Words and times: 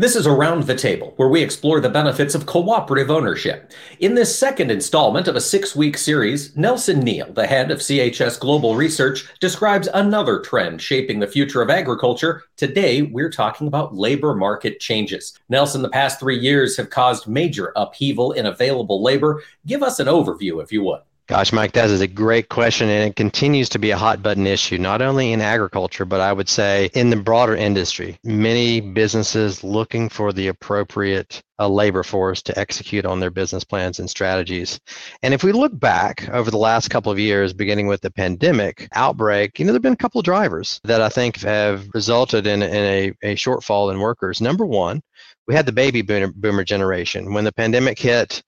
This 0.00 0.14
is 0.14 0.28
Around 0.28 0.62
the 0.62 0.76
Table, 0.76 1.12
where 1.16 1.28
we 1.28 1.42
explore 1.42 1.80
the 1.80 1.88
benefits 1.88 2.36
of 2.36 2.46
cooperative 2.46 3.10
ownership. 3.10 3.72
In 3.98 4.14
this 4.14 4.38
second 4.38 4.70
installment 4.70 5.26
of 5.26 5.34
a 5.34 5.40
six 5.40 5.74
week 5.74 5.98
series, 5.98 6.56
Nelson 6.56 7.00
Neale, 7.00 7.32
the 7.32 7.48
head 7.48 7.72
of 7.72 7.80
CHS 7.80 8.38
Global 8.38 8.76
Research, 8.76 9.26
describes 9.40 9.88
another 9.92 10.38
trend 10.38 10.80
shaping 10.80 11.18
the 11.18 11.26
future 11.26 11.62
of 11.62 11.68
agriculture. 11.68 12.44
Today, 12.56 13.02
we're 13.02 13.28
talking 13.28 13.66
about 13.66 13.96
labor 13.96 14.36
market 14.36 14.78
changes. 14.78 15.36
Nelson, 15.48 15.82
the 15.82 15.88
past 15.88 16.20
three 16.20 16.38
years 16.38 16.76
have 16.76 16.90
caused 16.90 17.26
major 17.26 17.72
upheaval 17.74 18.30
in 18.30 18.46
available 18.46 19.02
labor. 19.02 19.42
Give 19.66 19.82
us 19.82 19.98
an 19.98 20.06
overview, 20.06 20.62
if 20.62 20.70
you 20.70 20.84
would. 20.84 21.00
Gosh, 21.28 21.52
Mike, 21.52 21.72
that 21.72 21.90
is 21.90 22.00
a 22.00 22.06
great 22.06 22.48
question, 22.48 22.88
and 22.88 23.10
it 23.10 23.14
continues 23.14 23.68
to 23.68 23.78
be 23.78 23.90
a 23.90 23.98
hot 23.98 24.22
button 24.22 24.46
issue, 24.46 24.78
not 24.78 25.02
only 25.02 25.34
in 25.34 25.42
agriculture, 25.42 26.06
but 26.06 26.22
I 26.22 26.32
would 26.32 26.48
say 26.48 26.88
in 26.94 27.10
the 27.10 27.16
broader 27.16 27.54
industry. 27.54 28.18
Many 28.24 28.80
businesses 28.80 29.62
looking 29.62 30.08
for 30.08 30.32
the 30.32 30.48
appropriate 30.48 31.42
uh, 31.58 31.68
labor 31.68 32.02
force 32.02 32.40
to 32.44 32.58
execute 32.58 33.04
on 33.04 33.20
their 33.20 33.28
business 33.28 33.62
plans 33.62 33.98
and 33.98 34.08
strategies. 34.08 34.80
And 35.22 35.34
if 35.34 35.44
we 35.44 35.52
look 35.52 35.78
back 35.78 36.26
over 36.30 36.50
the 36.50 36.56
last 36.56 36.88
couple 36.88 37.12
of 37.12 37.18
years, 37.18 37.52
beginning 37.52 37.88
with 37.88 38.00
the 38.00 38.10
pandemic 38.10 38.88
outbreak, 38.94 39.58
you 39.58 39.66
know, 39.66 39.72
there 39.72 39.76
have 39.76 39.82
been 39.82 39.92
a 39.92 39.96
couple 39.96 40.20
of 40.20 40.24
drivers 40.24 40.80
that 40.84 41.02
I 41.02 41.10
think 41.10 41.42
have 41.42 41.88
resulted 41.92 42.46
in, 42.46 42.62
in 42.62 42.72
a, 42.72 43.12
a 43.22 43.34
shortfall 43.36 43.92
in 43.92 44.00
workers. 44.00 44.40
Number 44.40 44.64
one, 44.64 45.02
we 45.46 45.54
had 45.54 45.66
the 45.66 45.72
baby 45.72 46.00
boomer 46.00 46.64
generation. 46.64 47.34
When 47.34 47.44
the 47.44 47.52
pandemic 47.52 47.98
hit, 47.98 48.42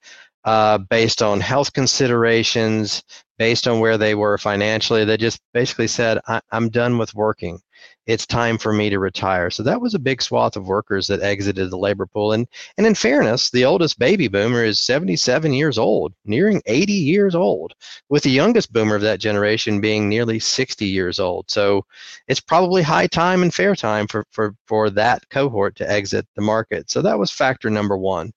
uh, 0.44 0.78
based 0.78 1.22
on 1.22 1.40
health 1.40 1.72
considerations, 1.72 3.02
based 3.38 3.66
on 3.68 3.80
where 3.80 3.98
they 3.98 4.14
were 4.14 4.38
financially. 4.38 5.04
They 5.04 5.16
just 5.16 5.40
basically 5.52 5.88
said, 5.88 6.18
I- 6.26 6.42
am 6.52 6.68
done 6.68 6.98
with 6.98 7.14
working. 7.14 7.60
It's 8.06 8.26
time 8.26 8.58
for 8.58 8.72
me 8.72 8.90
to 8.90 8.98
retire. 8.98 9.50
So 9.50 9.62
that 9.62 9.80
was 9.80 9.94
a 9.94 9.98
big 9.98 10.22
swath 10.22 10.56
of 10.56 10.66
workers 10.66 11.06
that 11.06 11.22
exited 11.22 11.70
the 11.70 11.78
labor 11.78 12.06
pool. 12.06 12.32
And, 12.32 12.46
and 12.76 12.86
in 12.86 12.94
fairness, 12.94 13.50
the 13.50 13.64
oldest 13.64 13.98
baby 13.98 14.26
boomer 14.26 14.64
is 14.64 14.80
77 14.80 15.52
years 15.52 15.78
old, 15.78 16.12
nearing 16.24 16.62
80 16.66 16.92
years 16.92 17.34
old, 17.34 17.74
with 18.08 18.22
the 18.22 18.30
youngest 18.30 18.72
boomer 18.72 18.96
of 18.96 19.02
that 19.02 19.20
generation 19.20 19.80
being 19.80 20.08
nearly 20.08 20.38
60 20.38 20.86
years 20.86 21.20
old. 21.20 21.50
So 21.50 21.84
it's 22.26 22.40
probably 22.40 22.82
high 22.82 23.06
time 23.06 23.42
and 23.42 23.54
fair 23.54 23.76
time 23.76 24.06
for, 24.06 24.24
for, 24.32 24.54
for 24.66 24.90
that 24.90 25.28
cohort 25.28 25.76
to 25.76 25.90
exit 25.90 26.26
the 26.34 26.42
market. 26.42 26.90
So 26.90 27.02
that 27.02 27.18
was 27.18 27.30
factor 27.30 27.70
number 27.70 27.96
one. 27.96 28.32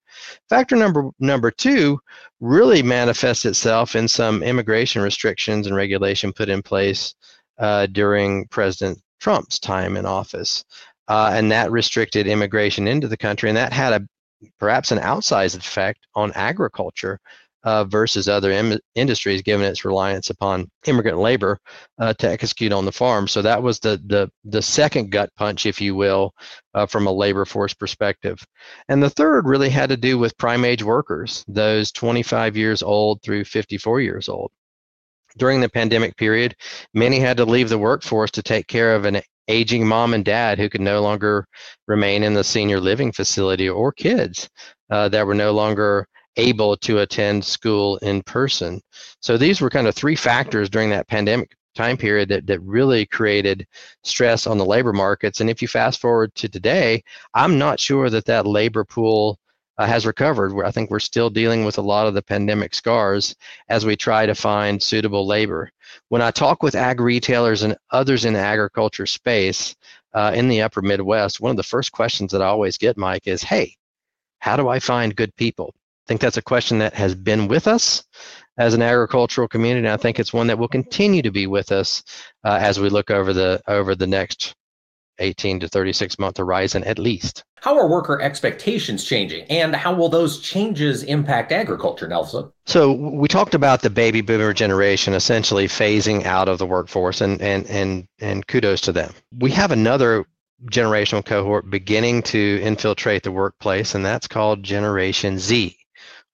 Factor 0.49 0.75
number 0.75 1.09
number 1.19 1.49
two 1.49 1.99
really 2.39 2.83
manifests 2.83 3.45
itself 3.45 3.95
in 3.95 4.07
some 4.07 4.43
immigration 4.43 5.01
restrictions 5.01 5.65
and 5.65 5.75
regulation 5.75 6.31
put 6.31 6.49
in 6.49 6.61
place 6.61 7.15
uh, 7.57 7.87
during 7.87 8.47
President 8.47 8.99
Trump's 9.23 9.57
time 9.57 9.95
in 9.95 10.05
office, 10.05 10.65
uh, 11.07 11.31
and 11.33 11.49
that 11.49 11.71
restricted 11.71 12.27
immigration 12.27 12.89
into 12.89 13.07
the 13.07 13.15
country, 13.15 13.49
and 13.49 13.55
that 13.55 13.71
had 13.71 13.93
a 13.93 14.05
perhaps 14.59 14.91
an 14.91 14.99
outsized 14.99 15.57
effect 15.57 15.99
on 16.13 16.33
agriculture 16.33 17.17
uh, 17.63 17.85
versus 17.85 18.27
other 18.27 18.51
Im- 18.51 18.81
industries, 18.95 19.41
given 19.41 19.65
its 19.65 19.85
reliance 19.85 20.29
upon 20.29 20.69
immigrant 20.87 21.19
labor 21.19 21.57
uh, 21.99 22.13
to 22.15 22.29
execute 22.29 22.73
on 22.73 22.83
the 22.83 22.91
farm. 22.91 23.25
So 23.29 23.41
that 23.41 23.63
was 23.63 23.79
the 23.79 24.01
the 24.07 24.29
the 24.43 24.61
second 24.61 25.09
gut 25.09 25.29
punch, 25.37 25.65
if 25.65 25.79
you 25.79 25.95
will, 25.95 26.33
uh, 26.73 26.85
from 26.85 27.07
a 27.07 27.11
labor 27.13 27.45
force 27.45 27.73
perspective. 27.73 28.43
And 28.89 29.01
the 29.01 29.09
third 29.09 29.47
really 29.47 29.69
had 29.69 29.87
to 29.87 29.95
do 29.95 30.19
with 30.19 30.37
prime 30.37 30.65
age 30.65 30.83
workers, 30.83 31.45
those 31.47 31.93
25 31.93 32.57
years 32.57 32.83
old 32.83 33.21
through 33.23 33.45
54 33.45 34.01
years 34.01 34.27
old. 34.27 34.51
During 35.37 35.61
the 35.61 35.69
pandemic 35.69 36.15
period, 36.17 36.55
many 36.93 37.19
had 37.19 37.37
to 37.37 37.45
leave 37.45 37.69
the 37.69 37.77
workforce 37.77 38.31
to 38.31 38.43
take 38.43 38.67
care 38.67 38.95
of 38.95 39.05
an 39.05 39.21
aging 39.47 39.87
mom 39.87 40.13
and 40.13 40.23
dad 40.23 40.57
who 40.57 40.69
could 40.69 40.81
no 40.81 41.01
longer 41.01 41.45
remain 41.87 42.23
in 42.23 42.33
the 42.33 42.43
senior 42.43 42.79
living 42.79 43.11
facility 43.11 43.67
or 43.67 43.91
kids 43.91 44.49
uh, 44.89 45.09
that 45.09 45.25
were 45.25 45.33
no 45.33 45.51
longer 45.51 46.07
able 46.37 46.75
to 46.77 46.99
attend 46.99 47.43
school 47.43 47.97
in 47.97 48.21
person. 48.23 48.81
So 49.21 49.37
these 49.37 49.61
were 49.61 49.69
kind 49.69 49.87
of 49.87 49.95
three 49.95 50.15
factors 50.15 50.69
during 50.69 50.89
that 50.91 51.07
pandemic 51.07 51.51
time 51.75 51.97
period 51.97 52.29
that, 52.29 52.47
that 52.47 52.61
really 52.61 53.05
created 53.05 53.65
stress 54.03 54.47
on 54.47 54.57
the 54.57 54.65
labor 54.65 54.93
markets. 54.93 55.41
And 55.41 55.49
if 55.49 55.61
you 55.61 55.67
fast 55.67 55.99
forward 55.99 56.33
to 56.35 56.47
today, 56.47 57.03
I'm 57.33 57.57
not 57.57 57.79
sure 57.79 58.09
that 58.09 58.25
that 58.25 58.45
labor 58.45 58.83
pool 58.83 59.39
uh, 59.77 59.85
has 59.85 60.05
recovered. 60.05 60.63
I 60.63 60.71
think 60.71 60.89
we're 60.89 60.99
still 60.99 61.29
dealing 61.29 61.65
with 61.65 61.77
a 61.77 61.81
lot 61.81 62.07
of 62.07 62.13
the 62.13 62.21
pandemic 62.21 62.73
scars 62.73 63.35
as 63.69 63.85
we 63.85 63.95
try 63.95 64.25
to 64.25 64.35
find 64.35 64.81
suitable 64.81 65.25
labor. 65.25 65.71
When 66.09 66.21
I 66.21 66.31
talk 66.31 66.63
with 66.63 66.75
ag 66.75 66.99
retailers 66.99 67.63
and 67.63 67.75
others 67.91 68.25
in 68.25 68.33
the 68.33 68.39
agriculture 68.39 69.05
space 69.05 69.75
uh, 70.13 70.31
in 70.35 70.47
the 70.47 70.61
upper 70.61 70.81
Midwest, 70.81 71.41
one 71.41 71.51
of 71.51 71.57
the 71.57 71.63
first 71.63 71.91
questions 71.91 72.31
that 72.31 72.41
I 72.41 72.47
always 72.47 72.77
get, 72.77 72.97
Mike, 72.97 73.27
is 73.27 73.43
hey, 73.43 73.75
how 74.39 74.55
do 74.55 74.67
I 74.67 74.79
find 74.79 75.15
good 75.15 75.35
people? 75.35 75.73
I 75.75 76.05
think 76.07 76.21
that's 76.21 76.37
a 76.37 76.41
question 76.41 76.79
that 76.79 76.93
has 76.93 77.15
been 77.15 77.47
with 77.47 77.67
us 77.67 78.03
as 78.57 78.73
an 78.73 78.81
agricultural 78.81 79.47
community. 79.47 79.87
And 79.87 79.93
I 79.93 79.97
think 79.97 80.19
it's 80.19 80.33
one 80.33 80.47
that 80.47 80.59
will 80.59 80.67
continue 80.67 81.21
to 81.21 81.31
be 81.31 81.47
with 81.47 81.71
us 81.71 82.03
uh, 82.43 82.59
as 82.61 82.79
we 82.79 82.89
look 82.89 83.09
over 83.09 83.33
the 83.33 83.61
over 83.67 83.95
the 83.95 84.07
next 84.07 84.55
18 85.19 85.59
to 85.61 85.67
36 85.67 86.19
month 86.19 86.37
horizon 86.37 86.83
at 86.83 86.99
least. 86.99 87.43
How 87.61 87.77
are 87.77 87.87
worker 87.87 88.21
expectations 88.21 89.05
changing 89.05 89.45
and 89.45 89.75
how 89.75 89.93
will 89.93 90.09
those 90.09 90.39
changes 90.39 91.03
impact 91.03 91.51
agriculture, 91.51 92.07
Nelson? 92.07 92.51
So 92.65 92.91
we 92.91 93.27
talked 93.27 93.53
about 93.53 93.81
the 93.81 93.89
baby 93.89 94.21
boomer 94.21 94.53
generation 94.53 95.13
essentially 95.13 95.67
phasing 95.67 96.25
out 96.25 96.49
of 96.49 96.57
the 96.57 96.65
workforce 96.65 97.21
and 97.21 97.41
and 97.41 97.65
and 97.67 98.07
and 98.19 98.45
kudos 98.47 98.81
to 98.81 98.91
them. 98.91 99.13
We 99.37 99.51
have 99.51 99.71
another 99.71 100.25
generational 100.71 101.25
cohort 101.25 101.69
beginning 101.69 102.23
to 102.23 102.59
infiltrate 102.61 103.23
the 103.23 103.31
workplace 103.31 103.95
and 103.95 104.05
that's 104.05 104.27
called 104.27 104.63
Generation 104.63 105.39
Z 105.39 105.77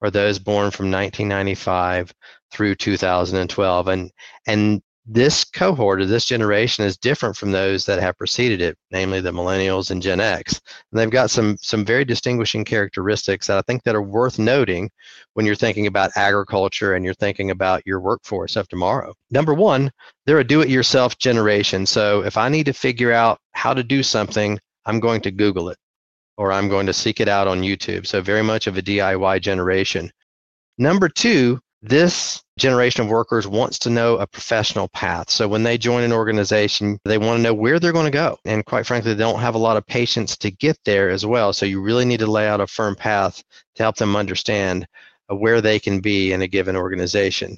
or 0.02 0.10
those 0.10 0.40
born 0.40 0.72
from 0.72 0.92
1995 0.92 2.14
through 2.52 2.76
2012. 2.76 3.88
And, 3.88 4.12
and 4.48 4.82
this 5.12 5.44
cohort 5.44 6.02
or 6.02 6.06
this 6.06 6.26
generation 6.26 6.86
is 6.86 6.96
different 6.96 7.36
from 7.36 7.52
those 7.52 7.84
that 7.86 8.00
have 8.00 8.16
preceded 8.20 8.62
it, 8.62 8.78
namely 8.92 9.20
the 9.20 9.32
millennials 9.32 9.90
and 9.90 10.04
Gen 10.04 10.20
X. 10.20 10.62
And 10.92 11.00
they've 11.00 11.10
got 11.10 11.32
some 11.32 11.58
some 11.60 11.84
very 11.84 12.06
distinguishing 12.06 12.64
characteristics 12.64 13.48
that 13.48 13.58
I 13.58 13.62
think 13.64 13.84
that 13.84 13.96
are 13.96 14.04
worth 14.04 14.38
noting 14.38 14.92
when 15.34 15.48
you're 15.48 15.56
thinking 15.56 15.88
about 15.88 16.12
agriculture 16.16 16.94
and 16.94 17.04
you're 17.04 17.16
thinking 17.16 17.50
about 17.50 17.82
your 17.88 18.00
workforce 18.00 18.56
of 18.56 18.68
tomorrow. 18.68 19.16
Number 19.32 19.56
one, 19.56 19.92
they're 20.28 20.40
a 20.40 20.44
do-it-yourself 20.44 21.18
generation. 21.18 21.88
So 21.88 22.24
if 22.24 22.38
I 22.38 22.48
need 22.48 22.68
to 22.68 22.74
figure 22.74 23.12
out 23.12 23.40
how 23.54 23.74
to 23.74 23.84
do 23.84 24.04
something, 24.04 24.60
I'm 24.86 25.00
going 25.00 25.22
to 25.22 25.32
Google 25.32 25.70
it 25.70 25.78
or 26.38 26.52
I'm 26.52 26.70
going 26.70 26.86
to 26.86 26.94
seek 26.94 27.20
it 27.20 27.28
out 27.28 27.48
on 27.48 27.62
YouTube. 27.62 28.06
So, 28.06 28.22
very 28.22 28.44
much 28.44 28.68
of 28.68 28.78
a 28.78 28.82
DIY 28.82 29.42
generation. 29.42 30.12
Number 30.78 31.10
two, 31.10 31.60
this 31.82 32.42
generation 32.60 33.04
of 33.04 33.10
workers 33.10 33.48
wants 33.48 33.80
to 33.80 33.90
know 33.90 34.18
a 34.18 34.28
professional 34.28 34.88
path. 34.90 35.30
So, 35.30 35.48
when 35.48 35.64
they 35.64 35.78
join 35.78 36.04
an 36.04 36.14
organization, 36.14 37.00
they 37.06 37.18
want 37.18 37.38
to 37.38 37.44
know 37.44 37.54
where 37.54 37.80
they're 37.80 37.94
going 37.94 38.06
to 38.06 38.12
go. 38.12 38.38
And 38.46 38.66
quite 38.66 38.86
frankly, 38.86 39.14
they 39.14 39.20
don't 39.20 39.40
have 39.40 39.56
a 39.56 39.60
lot 39.60 39.78
of 39.78 39.86
patience 39.88 40.38
to 40.38 40.52
get 40.52 40.78
there 40.86 41.10
as 41.10 41.26
well. 41.26 41.54
So, 41.54 41.66
you 41.66 41.82
really 41.82 42.06
need 42.06 42.20
to 42.20 42.28
lay 42.28 42.48
out 42.48 42.62
a 42.62 42.68
firm 42.68 42.96
path 42.96 43.44
to 43.76 43.84
help 43.84 43.96
them 43.96 44.16
understand 44.16 44.88
uh, 45.32 45.36
where 45.36 45.62
they 45.62 45.80
can 45.80 46.00
be 46.00 46.34
in 46.34 46.42
a 46.42 46.48
given 46.48 46.76
organization. 46.76 47.58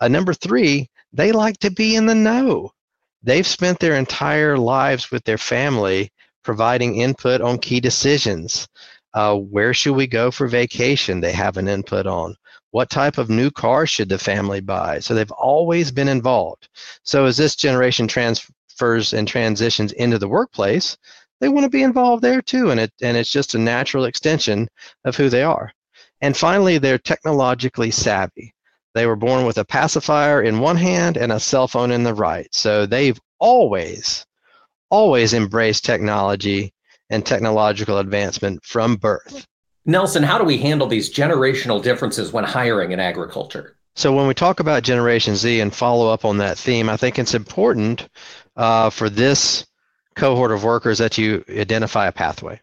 Uh, 0.00 0.08
number 0.08 0.34
three, 0.34 0.88
they 1.12 1.32
like 1.32 1.58
to 1.58 1.70
be 1.70 1.96
in 1.96 2.06
the 2.06 2.14
know. 2.14 2.70
They've 3.22 3.46
spent 3.46 3.78
their 3.80 3.96
entire 3.96 4.58
lives 4.58 5.10
with 5.10 5.24
their 5.24 5.38
family 5.38 6.10
providing 6.42 6.96
input 6.96 7.40
on 7.40 7.58
key 7.58 7.80
decisions. 7.80 8.68
Uh, 9.14 9.36
where 9.36 9.72
should 9.72 9.94
we 9.94 10.06
go 10.06 10.30
for 10.30 10.46
vacation? 10.46 11.20
They 11.20 11.32
have 11.32 11.56
an 11.56 11.68
input 11.68 12.06
on. 12.06 12.36
What 12.74 12.90
type 12.90 13.18
of 13.18 13.30
new 13.30 13.52
car 13.52 13.86
should 13.86 14.08
the 14.08 14.18
family 14.18 14.60
buy? 14.60 14.98
So 14.98 15.14
they've 15.14 15.30
always 15.30 15.92
been 15.92 16.08
involved. 16.08 16.68
So 17.04 17.24
as 17.24 17.36
this 17.36 17.54
generation 17.54 18.08
transfers 18.08 19.12
and 19.12 19.28
transitions 19.28 19.92
into 19.92 20.18
the 20.18 20.26
workplace, 20.26 20.96
they 21.38 21.48
want 21.48 21.62
to 21.62 21.70
be 21.70 21.84
involved 21.84 22.24
there 22.24 22.42
too, 22.42 22.72
and 22.72 22.80
it 22.80 22.92
and 23.00 23.16
it's 23.16 23.30
just 23.30 23.54
a 23.54 23.60
natural 23.60 24.06
extension 24.06 24.66
of 25.04 25.14
who 25.14 25.28
they 25.28 25.44
are. 25.44 25.72
And 26.20 26.36
finally, 26.36 26.78
they're 26.78 26.98
technologically 26.98 27.92
savvy. 27.92 28.52
They 28.92 29.06
were 29.06 29.14
born 29.14 29.46
with 29.46 29.58
a 29.58 29.64
pacifier 29.64 30.42
in 30.42 30.58
one 30.58 30.76
hand 30.76 31.16
and 31.16 31.30
a 31.30 31.38
cell 31.38 31.68
phone 31.68 31.92
in 31.92 32.02
the 32.02 32.12
right. 32.12 32.52
So 32.52 32.86
they've 32.86 33.20
always 33.38 34.26
always 34.90 35.32
embraced 35.32 35.84
technology 35.84 36.74
and 37.08 37.24
technological 37.24 37.98
advancement 37.98 38.64
from 38.64 38.96
birth. 38.96 39.46
Nelson, 39.86 40.22
how 40.22 40.38
do 40.38 40.44
we 40.44 40.58
handle 40.58 40.86
these 40.86 41.12
generational 41.12 41.82
differences 41.82 42.32
when 42.32 42.44
hiring 42.44 42.92
in 42.92 43.00
agriculture? 43.00 43.76
So, 43.96 44.12
when 44.12 44.26
we 44.26 44.34
talk 44.34 44.60
about 44.60 44.82
Generation 44.82 45.36
Z 45.36 45.60
and 45.60 45.72
follow 45.72 46.08
up 46.08 46.24
on 46.24 46.38
that 46.38 46.58
theme, 46.58 46.88
I 46.88 46.96
think 46.96 47.18
it's 47.18 47.34
important 47.34 48.08
uh, 48.56 48.90
for 48.90 49.08
this 49.08 49.66
cohort 50.16 50.52
of 50.52 50.64
workers 50.64 50.98
that 50.98 51.18
you 51.18 51.44
identify 51.48 52.06
a 52.06 52.12
pathway 52.12 52.60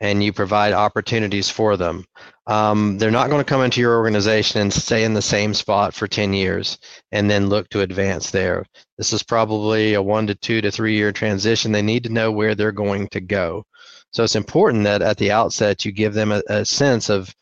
and 0.00 0.22
you 0.22 0.32
provide 0.32 0.72
opportunities 0.72 1.50
for 1.50 1.76
them. 1.76 2.04
Um, 2.46 2.98
they're 2.98 3.10
not 3.10 3.30
going 3.30 3.40
to 3.40 3.48
come 3.48 3.62
into 3.62 3.80
your 3.80 3.96
organization 3.96 4.60
and 4.60 4.72
stay 4.72 5.04
in 5.04 5.14
the 5.14 5.22
same 5.22 5.52
spot 5.52 5.92
for 5.92 6.06
10 6.06 6.32
years 6.32 6.78
and 7.12 7.28
then 7.28 7.48
look 7.48 7.68
to 7.70 7.80
advance 7.80 8.30
there. 8.30 8.64
This 8.96 9.12
is 9.12 9.22
probably 9.22 9.94
a 9.94 10.02
one 10.02 10.26
to 10.28 10.34
two 10.34 10.60
to 10.60 10.70
three 10.70 10.96
year 10.96 11.12
transition. 11.12 11.72
They 11.72 11.82
need 11.82 12.04
to 12.04 12.12
know 12.12 12.30
where 12.30 12.54
they're 12.54 12.72
going 12.72 13.08
to 13.08 13.20
go. 13.20 13.64
So 14.12 14.24
it's 14.24 14.36
important 14.36 14.84
that 14.84 15.02
at 15.02 15.18
the 15.18 15.30
outset 15.30 15.84
you 15.84 15.92
give 15.92 16.14
them 16.14 16.32
a, 16.32 16.42
a 16.48 16.64
sense 16.64 17.10
of 17.10 17.34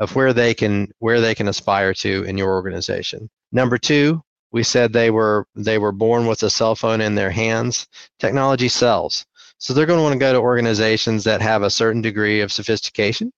of 0.00 0.14
where 0.16 0.32
they 0.32 0.54
can 0.54 0.88
where 0.98 1.20
they 1.20 1.34
can 1.34 1.48
aspire 1.48 1.94
to 1.94 2.24
in 2.24 2.36
your 2.38 2.54
organization. 2.54 3.28
Number 3.52 3.78
two, 3.78 4.22
we 4.50 4.62
said 4.62 4.92
they 4.92 5.10
were 5.10 5.46
they 5.54 5.78
were 5.78 5.92
born 5.92 6.26
with 6.26 6.42
a 6.42 6.50
cell 6.50 6.74
phone 6.74 7.00
in 7.00 7.14
their 7.14 7.30
hands. 7.30 7.86
Technology 8.18 8.68
sells, 8.68 9.24
so 9.64 9.72
they're 9.72 9.86
going 9.86 9.98
to 9.98 10.02
want 10.02 10.12
to 10.12 10.18
go 10.18 10.30
to 10.30 10.38
organizations 10.38 11.24
that 11.24 11.40
have 11.40 11.62
a 11.62 11.70
certain 11.70 12.02
degree 12.02 12.42
of 12.42 12.52
sophistication 12.52 13.32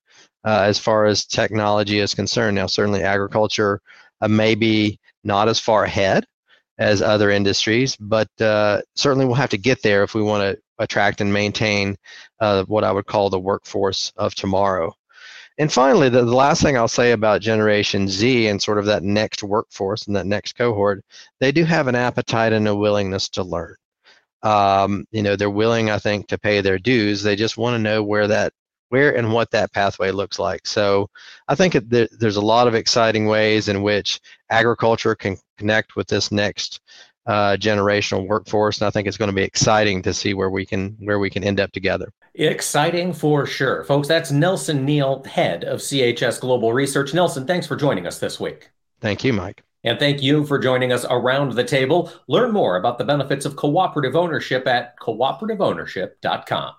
uh, 0.44 0.62
as 0.62 0.76
far 0.76 1.06
as 1.06 1.24
technology 1.24 2.00
is 2.00 2.14
concerned. 2.14 2.56
Now, 2.56 2.66
certainly 2.66 3.04
agriculture 3.04 3.80
uh, 4.20 4.26
may 4.26 4.56
be 4.56 4.98
not 5.22 5.48
as 5.48 5.60
far 5.60 5.84
ahead 5.84 6.26
as 6.78 7.00
other 7.00 7.30
industries, 7.30 7.94
but 7.94 8.28
uh, 8.40 8.82
certainly 8.96 9.24
we'll 9.24 9.36
have 9.36 9.50
to 9.50 9.56
get 9.56 9.82
there 9.82 10.02
if 10.02 10.16
we 10.16 10.22
want 10.22 10.42
to 10.42 10.60
attract 10.80 11.20
and 11.20 11.32
maintain 11.32 11.96
uh, 12.40 12.64
what 12.64 12.82
I 12.82 12.90
would 12.90 13.06
call 13.06 13.30
the 13.30 13.38
workforce 13.38 14.12
of 14.16 14.34
tomorrow. 14.34 14.92
And 15.58 15.72
finally, 15.72 16.08
the, 16.08 16.24
the 16.24 16.34
last 16.34 16.60
thing 16.60 16.76
I'll 16.76 16.88
say 16.88 17.12
about 17.12 17.40
Generation 17.40 18.08
Z 18.08 18.48
and 18.48 18.60
sort 18.60 18.78
of 18.78 18.86
that 18.86 19.04
next 19.04 19.44
workforce 19.44 20.08
and 20.08 20.16
that 20.16 20.26
next 20.26 20.54
cohort, 20.54 21.04
they 21.38 21.52
do 21.52 21.64
have 21.64 21.86
an 21.86 21.94
appetite 21.94 22.52
and 22.52 22.66
a 22.66 22.74
willingness 22.74 23.28
to 23.28 23.44
learn. 23.44 23.76
Um, 24.46 25.06
you 25.10 25.22
know, 25.22 25.34
they're 25.34 25.50
willing, 25.50 25.90
I 25.90 25.98
think, 25.98 26.28
to 26.28 26.38
pay 26.38 26.60
their 26.60 26.78
dues. 26.78 27.22
They 27.22 27.34
just 27.34 27.56
want 27.56 27.74
to 27.74 27.82
know 27.82 28.02
where 28.02 28.28
that 28.28 28.52
where 28.90 29.16
and 29.16 29.32
what 29.32 29.50
that 29.50 29.72
pathway 29.72 30.12
looks 30.12 30.38
like. 30.38 30.64
So 30.64 31.10
I 31.48 31.56
think 31.56 31.72
there, 31.88 32.08
there's 32.12 32.36
a 32.36 32.40
lot 32.40 32.68
of 32.68 32.74
exciting 32.76 33.26
ways 33.26 33.66
in 33.66 33.82
which 33.82 34.20
agriculture 34.48 35.16
can 35.16 35.36
connect 35.58 35.96
with 35.96 36.06
this 36.06 36.30
next 36.30 36.80
uh, 37.26 37.56
generational 37.58 38.28
workforce, 38.28 38.80
and 38.80 38.86
I 38.86 38.90
think 38.90 39.08
it's 39.08 39.16
going 39.16 39.30
to 39.30 39.34
be 39.34 39.42
exciting 39.42 40.00
to 40.02 40.14
see 40.14 40.32
where 40.32 40.50
we 40.50 40.64
can 40.64 40.96
where 41.00 41.18
we 41.18 41.28
can 41.28 41.42
end 41.42 41.58
up 41.58 41.72
together. 41.72 42.12
Exciting 42.36 43.12
for 43.12 43.46
sure, 43.46 43.82
folks. 43.82 44.06
That's 44.06 44.30
Nelson 44.30 44.84
Neale, 44.84 45.24
head 45.24 45.64
of 45.64 45.80
CHS 45.80 46.40
Global 46.40 46.72
Research. 46.72 47.14
Nelson, 47.14 47.44
thanks 47.44 47.66
for 47.66 47.74
joining 47.74 48.06
us 48.06 48.20
this 48.20 48.38
week. 48.38 48.70
Thank 49.00 49.24
you, 49.24 49.32
Mike. 49.32 49.65
And 49.86 50.00
thank 50.00 50.20
you 50.20 50.44
for 50.44 50.58
joining 50.58 50.90
us 50.92 51.06
around 51.08 51.52
the 51.52 51.62
table. 51.62 52.12
Learn 52.26 52.52
more 52.52 52.76
about 52.76 52.98
the 52.98 53.04
benefits 53.04 53.46
of 53.46 53.54
cooperative 53.54 54.16
ownership 54.16 54.66
at 54.66 54.98
cooperativeownership.com. 54.98 56.74